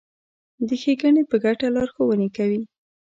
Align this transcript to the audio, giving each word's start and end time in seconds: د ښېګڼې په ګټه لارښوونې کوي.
د 0.67 0.69
ښېګڼې 0.81 1.23
په 1.31 1.35
ګټه 1.45 1.67
لارښوونې 1.75 2.29
کوي. 2.37 2.61